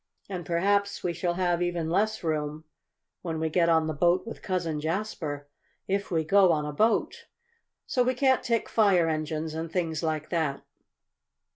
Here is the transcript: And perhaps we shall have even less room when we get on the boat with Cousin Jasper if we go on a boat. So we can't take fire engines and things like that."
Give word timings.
And 0.27 0.47
perhaps 0.47 1.03
we 1.03 1.13
shall 1.13 1.35
have 1.35 1.61
even 1.61 1.87
less 1.87 2.23
room 2.23 2.63
when 3.21 3.39
we 3.39 3.49
get 3.49 3.69
on 3.69 3.85
the 3.85 3.93
boat 3.93 4.25
with 4.25 4.41
Cousin 4.41 4.79
Jasper 4.81 5.47
if 5.87 6.09
we 6.09 6.23
go 6.23 6.51
on 6.51 6.65
a 6.65 6.73
boat. 6.73 7.27
So 7.85 8.01
we 8.01 8.15
can't 8.15 8.41
take 8.41 8.67
fire 8.67 9.07
engines 9.07 9.53
and 9.53 9.71
things 9.71 10.01
like 10.01 10.29
that." 10.31 10.63